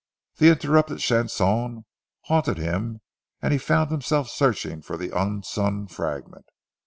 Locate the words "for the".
4.81-5.15